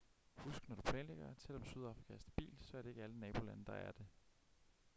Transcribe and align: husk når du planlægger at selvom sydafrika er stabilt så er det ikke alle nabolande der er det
husk 0.43 0.69
når 0.69 0.75
du 0.75 0.81
planlægger 0.81 1.29
at 1.31 1.39
selvom 1.41 1.65
sydafrika 1.65 2.13
er 2.13 2.17
stabilt 2.17 2.65
så 2.65 2.77
er 2.77 2.81
det 2.81 2.89
ikke 2.89 3.03
alle 3.03 3.19
nabolande 3.19 3.65
der 3.65 3.73
er 3.73 3.91
det 3.91 4.05